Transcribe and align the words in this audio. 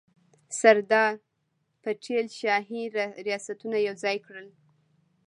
سردار 0.59 1.13
پټیل 1.83 2.27
شاهي 2.39 2.83
ریاستونه 3.27 3.77
یوځای 3.87 4.17
کړل. 4.25 4.47